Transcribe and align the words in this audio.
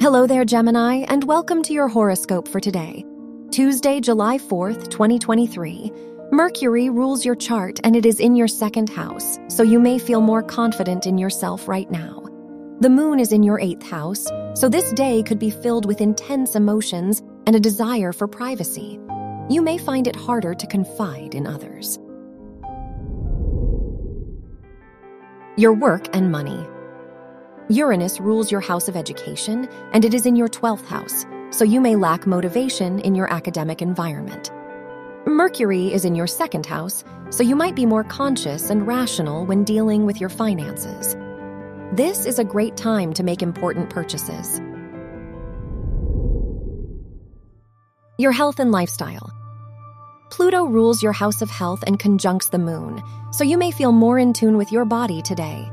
Hello 0.00 0.28
there, 0.28 0.44
Gemini, 0.44 1.04
and 1.08 1.24
welcome 1.24 1.60
to 1.64 1.72
your 1.72 1.88
horoscope 1.88 2.46
for 2.46 2.60
today, 2.60 3.04
Tuesday, 3.50 3.98
July 3.98 4.38
4th, 4.38 4.90
2023. 4.90 5.90
Mercury 6.30 6.88
rules 6.88 7.24
your 7.24 7.34
chart 7.34 7.80
and 7.82 7.96
it 7.96 8.06
is 8.06 8.20
in 8.20 8.36
your 8.36 8.46
second 8.46 8.88
house, 8.88 9.40
so 9.48 9.64
you 9.64 9.80
may 9.80 9.98
feel 9.98 10.20
more 10.20 10.40
confident 10.40 11.04
in 11.04 11.18
yourself 11.18 11.66
right 11.66 11.90
now. 11.90 12.22
The 12.78 12.88
moon 12.88 13.18
is 13.18 13.32
in 13.32 13.42
your 13.42 13.58
eighth 13.58 13.82
house, 13.82 14.24
so 14.54 14.68
this 14.68 14.92
day 14.92 15.20
could 15.24 15.40
be 15.40 15.50
filled 15.50 15.84
with 15.84 16.00
intense 16.00 16.54
emotions 16.54 17.20
and 17.48 17.56
a 17.56 17.60
desire 17.60 18.12
for 18.12 18.28
privacy. 18.28 19.00
You 19.50 19.62
may 19.62 19.78
find 19.78 20.06
it 20.06 20.14
harder 20.14 20.54
to 20.54 20.66
confide 20.68 21.34
in 21.34 21.44
others. 21.44 21.98
Your 25.56 25.72
work 25.72 26.06
and 26.14 26.30
money. 26.30 26.64
Uranus 27.70 28.18
rules 28.18 28.50
your 28.50 28.62
house 28.62 28.88
of 28.88 28.96
education, 28.96 29.68
and 29.92 30.02
it 30.02 30.14
is 30.14 30.24
in 30.24 30.36
your 30.36 30.48
12th 30.48 30.86
house, 30.86 31.26
so 31.50 31.64
you 31.64 31.82
may 31.82 31.96
lack 31.96 32.26
motivation 32.26 32.98
in 33.00 33.14
your 33.14 33.30
academic 33.30 33.82
environment. 33.82 34.50
Mercury 35.26 35.92
is 35.92 36.06
in 36.06 36.14
your 36.14 36.26
second 36.26 36.64
house, 36.64 37.04
so 37.28 37.42
you 37.42 37.54
might 37.54 37.74
be 37.74 37.84
more 37.84 38.04
conscious 38.04 38.70
and 38.70 38.86
rational 38.86 39.44
when 39.44 39.64
dealing 39.64 40.06
with 40.06 40.18
your 40.18 40.30
finances. 40.30 41.14
This 41.92 42.24
is 42.24 42.38
a 42.38 42.44
great 42.44 42.74
time 42.78 43.12
to 43.12 43.22
make 43.22 43.42
important 43.42 43.90
purchases. 43.90 44.62
Your 48.16 48.32
health 48.32 48.60
and 48.60 48.72
lifestyle. 48.72 49.30
Pluto 50.30 50.64
rules 50.64 51.02
your 51.02 51.12
house 51.12 51.42
of 51.42 51.50
health 51.50 51.84
and 51.86 52.00
conjuncts 52.00 52.48
the 52.48 52.58
moon, 52.58 53.02
so 53.30 53.44
you 53.44 53.58
may 53.58 53.70
feel 53.72 53.92
more 53.92 54.18
in 54.18 54.32
tune 54.32 54.56
with 54.56 54.72
your 54.72 54.86
body 54.86 55.20
today. 55.20 55.70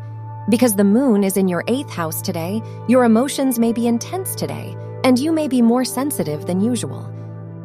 Because 0.50 0.76
the 0.76 0.84
moon 0.84 1.24
is 1.24 1.38
in 1.38 1.48
your 1.48 1.64
eighth 1.68 1.90
house 1.90 2.22
today, 2.22 2.62
your 2.88 3.04
emotions 3.04 3.58
may 3.58 3.74
be 3.74 3.88
intense 3.88 4.36
today, 4.36 4.76
and 5.04 5.18
you 5.18 5.32
may 5.32 5.48
be 5.48 5.62
more 5.62 5.84
sensitive 5.84 6.46
than 6.46 6.62
usual. 6.62 7.12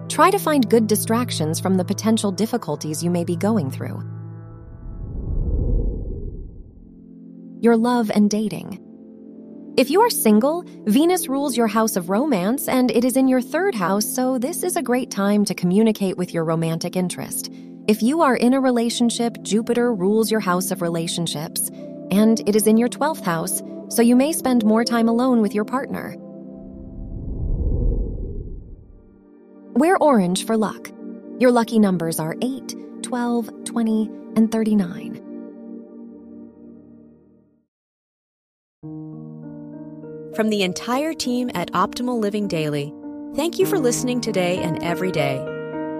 Try 0.08 0.30
to 0.30 0.38
find 0.38 0.68
good 0.68 0.86
distractions 0.86 1.60
from 1.60 1.76
the 1.76 1.84
potential 1.84 2.32
difficulties 2.32 3.04
you 3.04 3.10
may 3.10 3.24
be 3.24 3.36
going 3.36 3.70
through. 3.70 4.02
Your 7.60 7.76
love 7.76 8.10
and 8.10 8.30
dating. 8.30 8.80
If 9.76 9.90
you 9.90 10.00
are 10.00 10.10
single, 10.10 10.64
Venus 10.86 11.28
rules 11.28 11.56
your 11.56 11.66
house 11.66 11.96
of 11.96 12.08
romance 12.08 12.66
and 12.66 12.90
it 12.90 13.04
is 13.04 13.16
in 13.16 13.28
your 13.28 13.42
third 13.42 13.74
house, 13.74 14.06
so 14.06 14.38
this 14.38 14.62
is 14.62 14.76
a 14.76 14.82
great 14.82 15.10
time 15.10 15.44
to 15.44 15.54
communicate 15.54 16.16
with 16.16 16.32
your 16.32 16.44
romantic 16.44 16.96
interest. 16.96 17.50
If 17.86 18.02
you 18.02 18.22
are 18.22 18.36
in 18.36 18.54
a 18.54 18.60
relationship, 18.60 19.36
Jupiter 19.42 19.94
rules 19.94 20.30
your 20.30 20.40
house 20.40 20.70
of 20.70 20.82
relationships 20.82 21.70
and 22.10 22.40
it 22.48 22.56
is 22.56 22.66
in 22.66 22.76
your 22.76 22.88
12th 22.88 23.24
house, 23.24 23.62
so 23.88 24.02
you 24.02 24.16
may 24.16 24.32
spend 24.32 24.64
more 24.64 24.84
time 24.84 25.08
alone 25.08 25.40
with 25.40 25.54
your 25.54 25.64
partner. 25.64 26.16
Wear 29.74 29.96
orange 29.98 30.44
for 30.44 30.56
luck. 30.56 30.90
Your 31.38 31.50
lucky 31.50 31.78
numbers 31.78 32.20
are 32.20 32.36
8, 32.42 33.02
12, 33.02 33.64
20, 33.64 34.10
and 34.36 34.52
39. 34.52 35.30
From 40.34 40.48
the 40.48 40.62
entire 40.62 41.12
team 41.12 41.50
at 41.54 41.72
Optimal 41.72 42.20
Living 42.20 42.46
Daily, 42.46 42.92
thank 43.34 43.58
you 43.58 43.66
for 43.66 43.78
listening 43.78 44.20
today 44.20 44.58
and 44.58 44.82
every 44.82 45.10
day. 45.10 45.38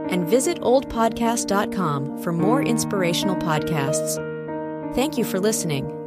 And 0.09 0.29
visit 0.29 0.61
oldpodcast.com 0.61 2.23
for 2.23 2.33
more 2.33 2.63
inspirational 2.63 3.37
podcasts. 3.37 4.17
Thank 4.95 5.19
you 5.19 5.25
for 5.25 5.39
listening. 5.41 6.00